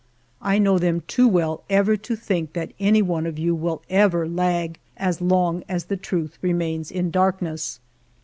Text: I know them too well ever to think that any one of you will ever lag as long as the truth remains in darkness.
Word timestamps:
I 0.41 0.57
know 0.57 0.79
them 0.79 1.03
too 1.05 1.27
well 1.27 1.61
ever 1.69 1.95
to 1.95 2.15
think 2.15 2.53
that 2.53 2.73
any 2.79 3.03
one 3.03 3.27
of 3.27 3.37
you 3.37 3.53
will 3.53 3.83
ever 3.87 4.27
lag 4.27 4.79
as 4.97 5.21
long 5.21 5.63
as 5.69 5.83
the 5.85 5.95
truth 5.95 6.39
remains 6.41 6.89
in 6.89 7.11
darkness. 7.11 7.79